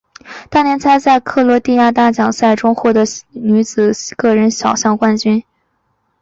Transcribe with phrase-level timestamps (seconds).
[0.49, 3.03] 当年她在克罗地亚的大奖赛中夺得
[3.33, 5.43] 女子个人小项的冠军。